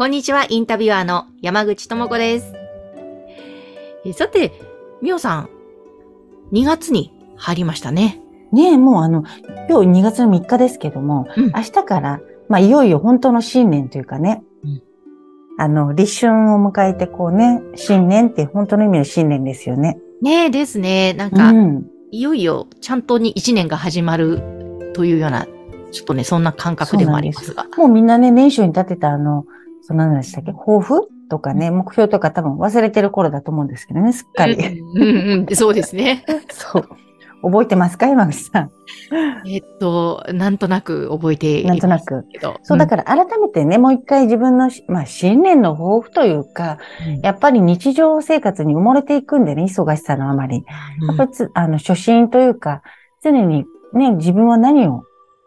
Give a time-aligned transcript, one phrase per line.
[0.00, 2.54] こんにちは、インタビュアーの山口智子です。
[4.06, 4.50] えさて、
[5.02, 5.50] みおさん、
[6.54, 8.18] 2月に入りましたね。
[8.50, 9.24] ねえもうあの
[9.68, 14.82] 今日2月の3日ですけども、うん明日からまあいよいよ本当の新年というかね、うん
[15.58, 19.98] あの立春を迎えてこうね新年って本当の意味の新年ですよね。
[20.22, 21.12] ねえですね。
[21.12, 24.40] なんか、うんいよいよちゃんとに1年が始まる
[24.94, 25.46] というような、
[25.92, 27.66] ちょっとね、そんな感覚でもありますが。
[27.76, 29.44] もうみんなね、年初に立てたあの、
[29.82, 34.54] その何でしたっけ、抱負とかね、目標とか多分忘れてる頃だと思うんですけどね、すっかり。
[34.54, 36.24] うんうんうん、そうですね。
[36.50, 36.88] そう。
[37.42, 38.06] 覚えてますか？
[38.06, 38.70] 今口さん。
[39.48, 42.26] えっと、なんとなく覚えていなんとなますく。
[42.62, 50.66] そう、だから改めてね、もう一回自分のし、まあ、新年の抱負というか、うんやっぱり日常生活に埋もれていくんでね、忙しさのあまり。
[51.08, 52.82] やっぱりつ、あの、初心というか、
[53.22, 53.64] 常に
[53.94, 55.04] ね、自分は何を、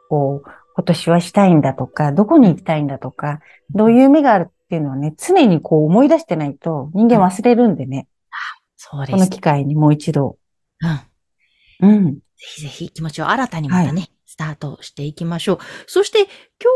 [0.10, 3.40] こう、今年はしたいんだとか、どこに行きたいんだとか、
[3.72, 8.08] どういう夢があるっていうのはね、常にこう思い出してないと人間忘れるんでね、
[8.76, 9.16] そうです。
[9.16, 10.38] この機会にもう一度。
[11.82, 11.90] うん。
[11.90, 12.14] うん。
[12.16, 15.60] ぜひぜひ気持ちを新たにまたね、スタートしていきましょう。
[15.88, 16.28] そして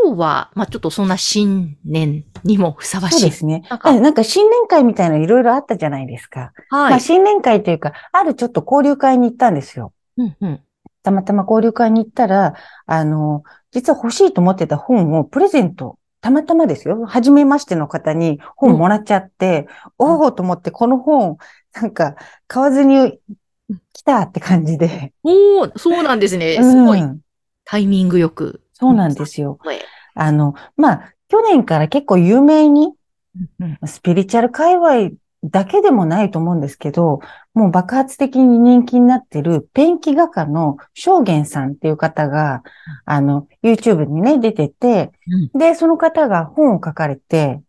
[0.03, 3.19] 今日は、まあちょっとそんな新年にもふさわしい。
[3.19, 3.63] そうですね。
[3.69, 6.53] なんかあなんか新年会みたいなのいろいろあったじゃないですか。
[6.69, 6.89] はい。
[6.91, 9.91] まあ新年会というか、あるちょっと交流会に行ったんですよ。
[10.17, 10.61] うんうん。
[11.03, 12.53] たまたま交流会に行ったら、
[12.85, 17.05] あの、実は欲しいと思ってた本をプレゼント、たまたまですよ。
[17.05, 21.37] 初めましての方に本もらっちゃって、おおと思ってこの本、
[21.73, 22.15] なんか
[22.47, 23.19] 買わずに
[23.93, 25.13] 来たって感じで。
[25.23, 26.55] おー、そうなんですね。
[26.61, 27.21] すごいうん
[27.69, 28.61] タイミングよく。
[28.71, 29.59] そうなんですよ。
[29.61, 29.79] はい。
[30.13, 32.93] あの、まあ、去年から結構有名に、
[33.59, 37.19] うんスピリチュアル界隈だけでもないと思うんですけど、
[37.53, 42.63] もう爆発的に人気になってるペンキ画家の正元さんっていう方が、
[43.05, 45.11] あの、YouTube にね、出てて、
[45.53, 47.61] で、その方が本を書かれて、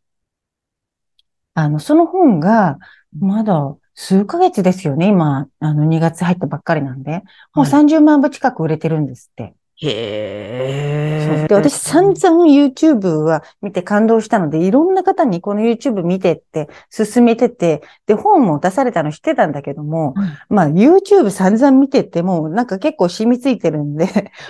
[1.55, 2.79] あの、その本が、
[3.19, 7.23] まだ数ヶ月ですよね、今、あの、2月入ったばっかりなんで、
[7.55, 7.71] もうはい。
[7.71, 9.55] 30万部近く売れてるんですって。
[9.81, 11.49] へー。
[11.49, 20.15] で、私散々 YouTube は見て感動したので、いろんな方にこの YouTube 見てって勧めてて、で、本も出されたの知ってたんだけども、
[20.49, 24.07] まあ YouTube 散々見てても、なんか結構染みついてるんで、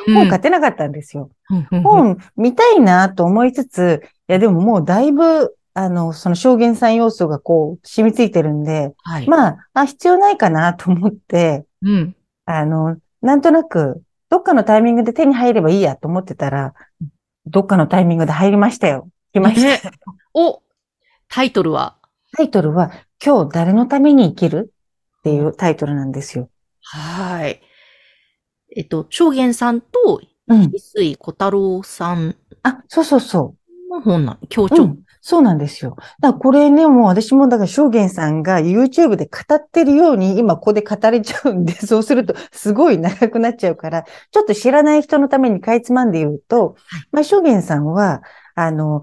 [0.06, 1.31] 本買ってなかったんですよ。
[1.50, 9.28] うんうん本見たいなと思いつつ、いやでももうだいぶ、あの、その証言さん要素がこう染みついてるんで、はい。
[9.28, 12.17] まあ、あ、必要ないかなと思って、うん。
[12.47, 16.75] あの、なんとなく、どっかのタイミングで手に入ればいいやと思ってたら、
[17.47, 19.09] どっかのタイミングで入りましたよ。
[19.33, 19.91] 来ました。
[20.34, 20.62] お、
[21.28, 21.97] タイトルは？
[22.37, 22.91] タイトルは、
[23.25, 24.72] 今日誰のために生きる
[25.19, 26.50] っていうタイトルなんですよ。
[26.83, 27.62] はい。
[28.77, 30.62] えっと、正元さんと、うん。
[30.65, 33.55] 翡翠小太郎さんあ、そうそうそ
[33.91, 34.67] の本な、協う。
[34.67, 34.84] う調。
[34.84, 34.99] ん。
[35.21, 35.97] そうなんですよ。
[36.21, 46.77] だからこれね、もう私もだから証言さんが YouTube で語ってるように今ここで語れちゃうんで、 そうするとすごい長くなっちゃうから、ちょっと知らない人のためにかいつまんで言うと、
[47.12, 48.23] まあ証言さんは、
[48.55, 49.03] あの、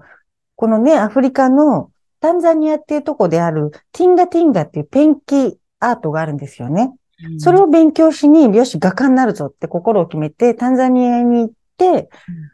[0.54, 1.90] このね、アフリカの
[2.20, 6.92] タンザニアっていうとこであるティンガティンガっていうペンキアートがあるんですよね。
[7.38, 12.08] それを勉強しに、よし、画家になるぞって心を決めて、タンザニアに行って、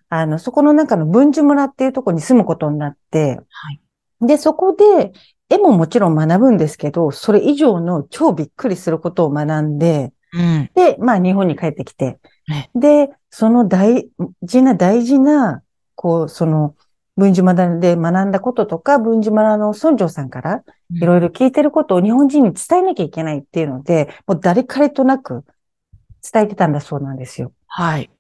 [0.09, 3.81] あの、そこの中の文殊村っていうところに住むことになって、はい
[4.23, 5.13] で、そこで、
[5.51, 10.71] 絵ももちろん学ぶんですけど、それ以上の超びっくりすることを学んで、うん。
[10.75, 12.19] で、まあ日本に帰ってきて
[12.49, 14.09] ね、で、その大
[14.43, 15.63] 事な大事な、
[15.95, 16.75] こう、その、
[17.19, 25.45] 文殊村で学んだこととか、文殊村の村長さんからいろいろ聞いてることを日本人に伝えなきゃいけないっていうので、もう誰彼となく
[26.33, 27.53] 伝えてたんだそうなんですよ。
[27.67, 28.11] はい。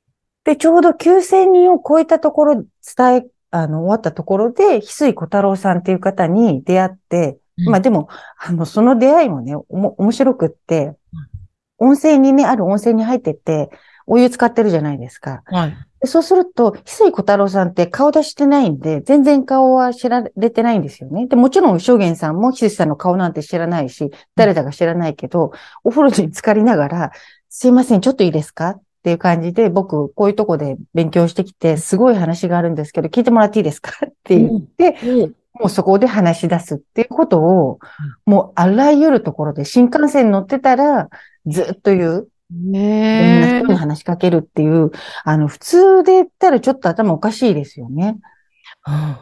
[0.44, 2.64] で、ちょうど9000人を超えたところ、
[2.96, 8.08] 伝え、あの、終わったところで、翡翠小太郎さんっていう方に出会って、うんまあでも、
[8.38, 10.96] あの、その出会いもね、おも、面白くって、
[11.78, 13.70] 温泉にね、ある温泉に入ってて、
[14.06, 15.42] お湯使ってるじゃないですか。
[15.46, 15.76] はい。
[16.00, 21.26] でそうすると、翡翠小太郎さんって顔出してないんで、全然顔は知られてないんですよね。
[21.26, 25.52] で、もちろん、証言さんも翡翠さんの顔なんて知らないし、誰だか知らないけど、
[25.84, 27.12] お風呂に浸かりながら、
[27.48, 28.80] すいません、ちょっといいですか？
[29.02, 33.90] っていう感じで、僕、こういうとこで勉強してきて、すごい話があるんですけど、聞いてもらっていいですか？
[34.06, 34.96] って言って、
[35.58, 37.80] おもうそこで話し出すっていうことを、
[38.26, 41.08] もうあらゆるところで、新幹線乗ってたら、
[41.46, 42.28] ずっと言う。
[42.54, 44.92] いろんなね人に話しかけるっていう、
[45.24, 48.18] あの、普通で言ったらちょっと頭おかしいですよね。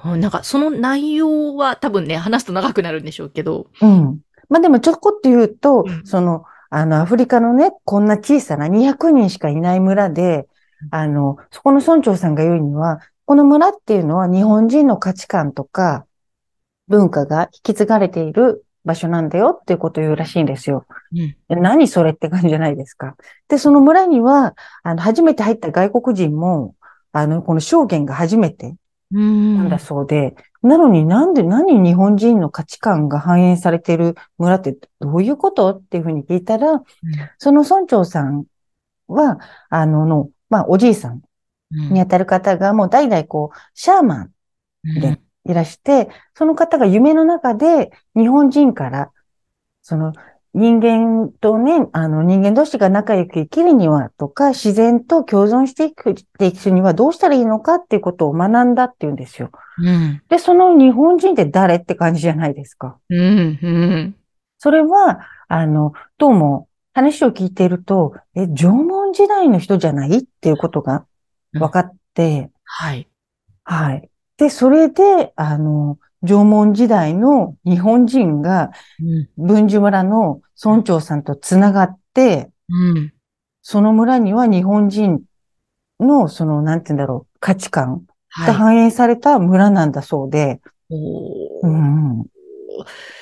[0.05, 3.69] うんうんなんかその内容は多分ね、話すと長くなるんでしょうけど。
[3.81, 4.19] うん。
[4.49, 10.47] まあでもちょこっと言うと、うんその、あの、アフリカのね、こんな小さな200人しかいない村で、
[10.91, 16.07] あの、そこの村長さんが言うには、この村っていうのは日本人の価値観とか
[16.89, 20.87] 文化が引き継がれている場所なんだよっていうことを言うらしいんですよ。
[21.13, 21.37] うん。
[21.49, 23.17] え何それって感じじゃないですか。
[23.49, 26.75] で、その村には、あの、初めて入った外国人も、
[27.13, 28.77] あの、この証言が初めてうん。
[29.11, 36.83] なんだそうで、なのになんで何日本人の価値観が反映されている村ってどういうことっていうふうに聞いたら、
[37.39, 38.45] その村長さん
[39.09, 41.23] は、あの、の、まあ、おじいさん
[41.73, 41.95] うん。
[41.95, 44.35] にあたる方がもう代々こう、シャーマン
[44.85, 49.13] でいらして、その方が夢の中で日本人から、
[49.83, 50.13] その
[50.53, 59.51] 人間とね、あの人間同士が仲良く生きるにはとか、自然と共存していく、っていくにはどうしたらいいのかっていうことを学んだっていうんですよ。
[59.79, 60.23] うん。
[60.29, 62.99] で、その日本人って誰って感じじゃないですか。
[63.09, 63.59] うん。
[63.63, 64.17] うん。
[64.59, 71.07] それは、あの、どうも話を聞いていると、え、縄文時代の人じゃないっていうことが
[71.53, 73.09] 分かって、はい。
[73.65, 74.11] はい。
[74.37, 78.71] で、それで、あの、縄文時代の日本人が
[79.01, 79.29] うん。
[79.37, 83.13] 文殊村の村長さんとつながって、うん。
[83.63, 85.23] その村には日本人
[85.99, 88.55] の、その、なんて言うんだろう、価値観がはい。
[88.55, 92.25] 反映された村なんだそうで、おうーん、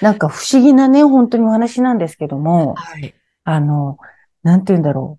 [0.00, 3.14] なんか不思議なね、本当にお話なんですけども、はい。
[3.44, 3.98] あの、
[4.42, 5.18] なんて言うんだろ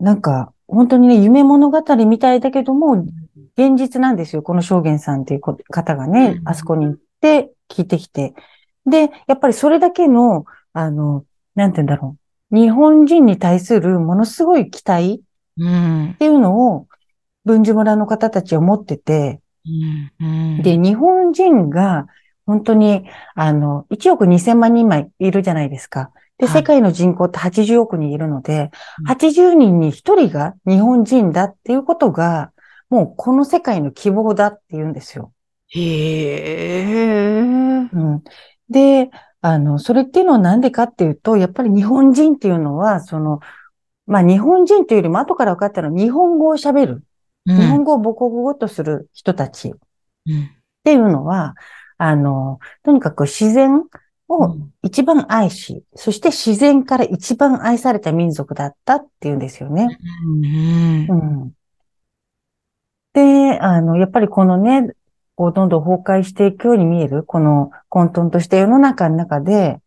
[0.00, 0.04] う。
[0.04, 3.04] なんか、本当にね、夢物語みたいだけども、
[3.56, 4.42] 現実なんですよ。
[4.42, 8.34] この証言さんっていうこ方がねう、んあそこに行って聞いてきて。
[8.86, 11.24] で、やっぱりそれだけの、あの、
[11.54, 12.16] なんて言うんだろ
[12.50, 12.56] う。
[12.56, 15.20] 日本人に対するものすごい期待っ
[15.58, 16.16] うん。
[16.18, 16.86] ていうのを、
[17.44, 19.40] 文殊村の方たちは持ってて。
[20.62, 22.06] で、日本人が
[22.46, 26.10] 本当に、あの、1億2000万人今いるじゃないですか。
[26.42, 32.50] で、はい世界の人口って80億人いるので、うん80人に1人が日本人だっていうことが、
[32.90, 35.32] もうこの世界の希望だって言うんですよ。
[35.68, 37.40] へえ。
[37.40, 38.22] うん。
[38.68, 39.10] で、
[39.40, 43.40] あの、それっていうのはなんでかっていうと、やっぱり日本人っていうのは、その、
[44.06, 47.04] まあ日本人というよりも後から分かったのは日本語を喋る。
[47.46, 49.68] うん日本語を母国語とする人たち。
[50.26, 50.42] うん
[50.80, 51.54] っていうのは、
[51.96, 53.84] あの、とにかく自然
[54.32, 59.98] を一番愛し、そして自然から一番愛された民族だったっていうんですよね。
[61.08, 61.44] うんう。
[61.46, 61.52] ん。
[63.12, 64.88] で、あの、やっぱりこのね、
[65.34, 69.78] こうどんどん崩壊していくように見える、この混沌とした世の中の中で、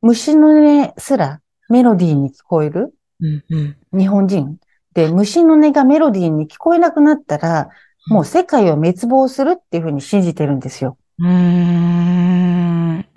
[0.00, 3.44] 虫の音すらメロディーに聞こえるうん。
[3.50, 3.76] うん。
[3.98, 4.58] 日本人。
[4.94, 7.68] で、虫の音がメロディーに聞こえなくなったら、
[8.08, 10.96] もう世界を滅亡するっていうふうに信じてるんですよ。
[11.18, 13.07] うーん。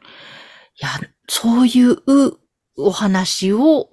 [0.81, 0.89] いや、
[1.29, 1.97] そういう
[2.77, 3.89] お話を、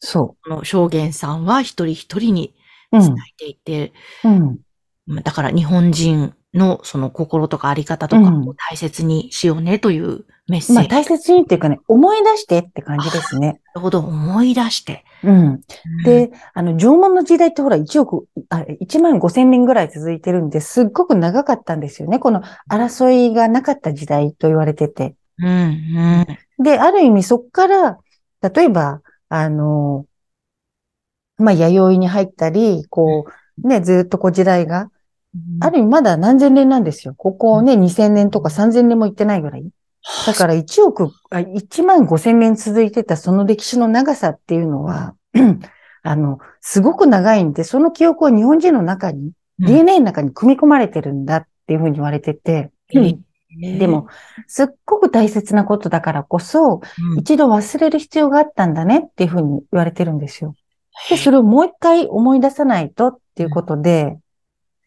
[0.00, 2.54] そこの証言さんは一人一人に
[2.92, 2.98] う。
[2.98, 3.14] う伝ん。
[3.18, 3.92] えていて、
[4.24, 4.58] うん。
[5.06, 10.72] まあだから日本人のその心とかあり方とかうんを大切にしようねというメッセージ。
[10.74, 13.60] まあ大切にっていうかね、思い出してって感じですね。
[13.74, 15.04] なるほど、思い出して。
[15.24, 15.60] うん。
[16.04, 22.18] で、あの、縄文の時代ってほら1億、あ、1万5千年ぐらい続いてるんで、すっごく長かったんですよね。
[22.18, 25.14] この争いがなかった時代と言われてて。
[25.42, 26.26] うん、
[26.58, 27.98] うん、で、ある意味そっから、
[28.42, 30.06] 例えば、あの、
[31.38, 33.26] まあ、弥生に入ったり、こ
[33.62, 34.90] う、ね、ずっとこう時代が、
[35.60, 37.14] ある意味まだ何千年なんですよ。
[37.16, 39.64] ここね、2000年とか3000年も行ってないぐらい。
[40.26, 45.14] だから1億、あ1万5千年続いてたその歴史の長さっていうのは、
[46.02, 53.22] あの、すごく長いんで、その記憶は日本人の中に、DNA の中に組み込まれてるんだっていうふうに言われてて、うん
[53.60, 54.08] でも、、
[54.46, 56.80] すっごく大切なことだからこそ、
[57.12, 60.54] うん一度忘れる必要があったんだねっていうふうに言われてるんですよ。
[61.08, 64.18] で、それをもう一回思い出さないとっていうことで、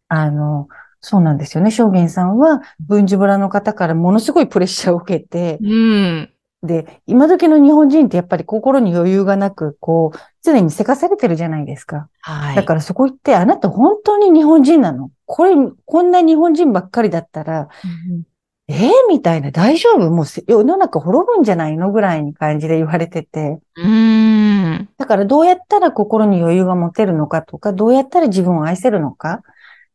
[0.07, 0.67] あの、
[1.01, 1.71] そうなんですよね。
[1.71, 6.29] 証言さんは、文殊村の方からものすごいプレッシャーを受けて、うん。
[6.63, 12.07] で、今時の日本人ってやっぱり心に余裕がなく、こう、常にせかされてるじゃないですか。
[12.21, 12.55] はい。
[12.55, 15.11] だからそこ行って、あなた本当に日本人なの？
[15.25, 15.53] これ、
[15.85, 17.67] こんな日本人ばっかりだったら、
[18.11, 18.23] うん
[18.67, 20.09] えー、みたいな、大丈夫？
[20.09, 21.91] もうせ世の中滅ぶんじゃないの？
[21.91, 23.59] ぐらいに感じで言われてて。
[23.75, 24.89] うん。
[24.97, 29.33] だからどうやったら心に余裕が持てるのかとか、どうやったら自分を愛せるのか？
[29.33, 29.41] っ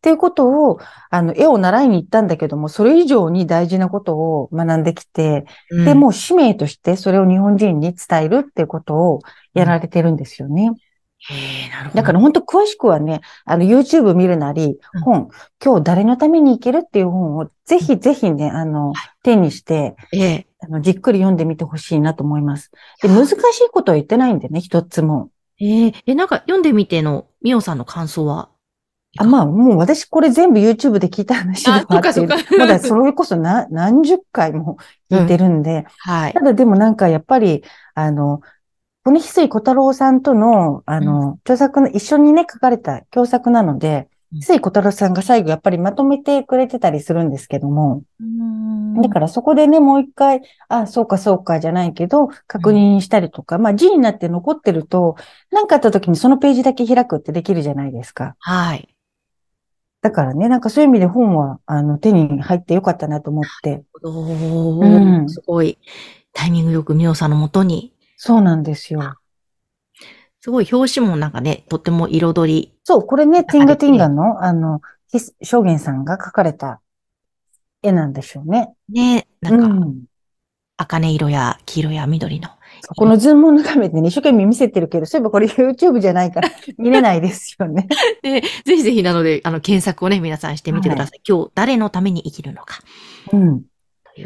[0.01, 0.79] っていうことを、
[1.11, 9.21] あの、絵を習いに行ったんだけども、それ以上に大事なことを学んできて、うんで、もう使命としてそれを日本人に伝えるっていうことを
[9.53, 10.63] やられてるんですよね。
[10.63, 10.90] へえ、なるほど。
[11.95, 15.29] だから本当詳しくはね、あの YouTube 見るなりうん、本、
[15.63, 20.47] 今日誰のために生きるっていう本をぜひぜひね、あの、手にして、ええ。
[20.63, 22.71] あの、じっくり読んでみてほしいなと思います。
[23.03, 23.37] で、難しい
[23.71, 25.31] ことは言ってないんでね、一つも。
[25.61, 28.49] ええ、え、なんか読んでみての、みおさんの感想は？
[29.19, 32.57] あ、まあ、もう私これ全部 YouTube で聞いた話ではあって、あそっかそっか。
[32.57, 34.79] まだそれこそな何十回も
[35.11, 36.33] 聞いてるんで、はい。
[36.33, 36.41] た。
[36.41, 38.41] だでもなんかやっぱり、あの、
[39.03, 48.05] この翡翠小太郎さんとの、あの、著作の、一緒にね、書かれた共作なので、うん翡翠小太郎さんが最後やっぱりまとめてくれてたりするんですけども、
[49.03, 55.17] だからそこでね、もう一回、あ、そうかそうかじゃないけど、確認したりとか、まあ字になって残ってると、
[55.51, 58.37] 何かあった時にそのページだけ開くってできるじゃないですか。
[58.39, 58.89] はい。
[60.03, 63.83] だからね、なんかそういう意味で本は、あの、手に入ってよかったなと思って。
[64.05, 65.77] おうんー、すごい。
[66.33, 67.93] タイミングよくみおさんのもとに、
[68.23, 69.15] そうなんですよ。
[70.43, 72.75] すごい表紙もなんかね、とっても彩り。
[72.85, 74.83] そう、これね、ティンガティンガの、あの、
[75.43, 76.83] 証言さんが描かれた
[77.83, 78.75] 絵なんでしょうね。
[78.91, 80.05] ね、なか、うんん。
[80.77, 82.51] 茜色や黄色や緑の。
[82.95, 87.89] このズームを眺めてね、一生懸命見せてるけど、そういえばこれ YouTube じゃないから 見れないですよね。
[88.21, 91.23] で、 ぜひぜひなので、あの、検索をね、皆さんしてみてください。
[91.27, 92.81] 今日、誰のために生きるのか。
[93.33, 93.63] うん。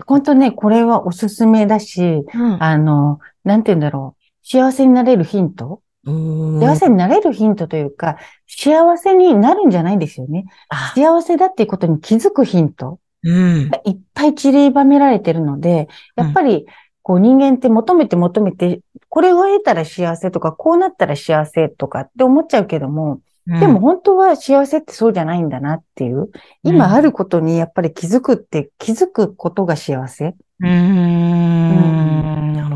[0.05, 4.23] 本当ね、これはおすすめだし、うんあの、なんて言うんだろう。
[4.47, 5.81] 幸せになれるヒント？
[6.07, 10.45] 幸せになれるヒントというか、幸せになるんじゃないんですよね。
[10.69, 13.71] あ、幸せだっていうことに気づくヒントうん。
[13.71, 16.67] がいっぱい散りばめられてるので、やっぱり、
[17.01, 26.31] こう人間って求めて求めて、これを得たら幸せとか、こうなったら幸せとかって思っちゃうけども、でも、本当は幸せってそうじゃないんだなっていう、
[26.63, 30.35] 今あることにやっぱり気づくって、気づくことが幸せ。
[30.61, 31.75] うーん。
[31.75, 32.74] なるほど、なるほど。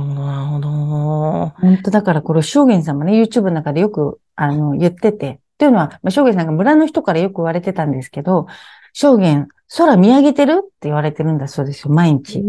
[1.61, 5.41] 本当だからこれ、証言さんもね、YouTube の中でよく、あの、言ってて。
[5.59, 8.47] というのは、まあ、証言さんが村の人からよく言われてたんですけど、
[8.93, 12.43] 証言、空見上げてるって言われてるんだそうですよ、毎日。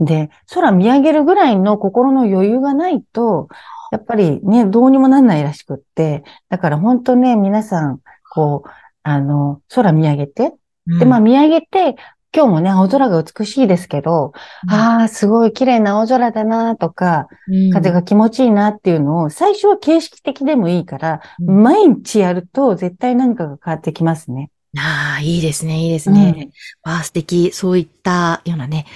[0.00, 3.48] で、空見上げるぐらいの心の余裕がないと、
[3.92, 6.24] やっぱりね、どうにもなんないらしくって。
[6.48, 8.00] だから本当ね、皆さん、
[8.32, 8.70] こう、
[9.04, 10.52] あの、空見上げて。
[10.86, 11.96] で、まあ見上げて、
[12.36, 14.32] 今日もね、青空が美しいですけど、
[14.68, 17.28] ああ、すごい綺麗な青空だなとか、
[17.72, 24.50] 風が気持ちいいなっていうのを、最初は形式的でもいいから、うん毎日やると絶対何かが変わってきますね。
[24.76, 26.50] ああ、いいですね、いいですね。
[26.82, 27.52] わあ、素敵。
[27.52, 28.86] そういったようなね、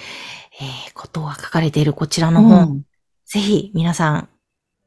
[0.59, 2.33] えー、ことが書かれているこちらうん。
[2.33, 2.81] の本、うん
[3.25, 4.27] ぜひ皆さん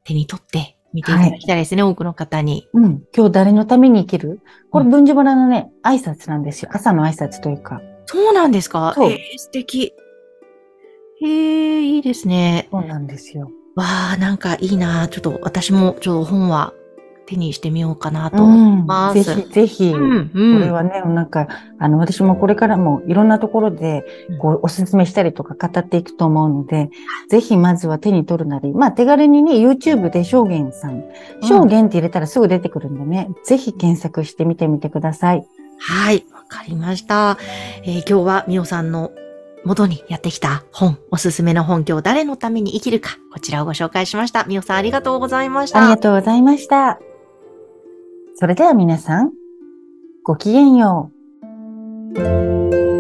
[0.05, 2.67] 手に取って見ていただきたいですね、多くの方に。
[2.75, 3.03] うん。
[3.17, 4.41] 今日誰のために生きる？
[4.73, 6.71] これ、文字村のね、挨拶なんですよ。
[6.73, 7.81] 朝の挨拶というか。
[8.07, 8.93] そうなんですか？
[8.95, 9.95] そうえー、素敵。
[11.21, 12.69] へえ、いいですね。
[12.71, 13.51] そうなんですよ。
[13.77, 15.09] わあ、なんかいいな。
[15.09, 16.75] ちょっと私もちょっと本は
[17.27, 19.41] 手にしてみようかなとうん思いまぜす。
[19.41, 20.61] ひぜひ、うん、こうん。
[20.61, 21.47] れはね、なんか、
[21.79, 26.91] あの、私もこれからもいろんなところでうん、こう、おすすめしたりとか語っていくと思うので、
[27.29, 31.05] ぜひまずは手に取るなり、まあ、手軽にね、YouTube で証言さん、
[31.43, 35.47] 証言って入れたらすぐ出てくるんでね、ぜひ検索してみてみてください。
[35.79, 37.39] はい、わかりました。
[37.85, 39.13] えー今日はみおさんの
[39.65, 44.45] 元にやってきた本、おすすめの本、今日誰のために生きるか、こちらをご紹介しました。
[44.45, 45.79] みおさんありがとうございました。
[45.79, 46.99] ありがとうございました。
[48.35, 49.33] それでは皆さん、
[50.25, 51.13] ごきげんよ
[52.17, 52.92] う。